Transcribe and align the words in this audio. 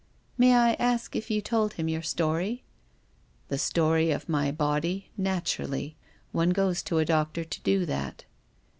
"May 0.39 0.55
I 0.55 0.73
ask 0.79 1.15
if 1.15 1.29
you 1.29 1.41
told 1.41 1.73
him 1.73 1.87
your 1.87 2.01
story?" 2.01 2.63
"The 3.49 3.59
story 3.59 4.09
of 4.09 4.27
my 4.27 4.51
body— 4.51 5.11
naturally. 5.15 5.95
One 6.31 6.49
goes 6.49 6.81
to 6.81 6.97
a 6.97 7.05
doctor 7.05 7.43
to 7.43 7.61
do 7.61 7.85
that." 7.85 8.25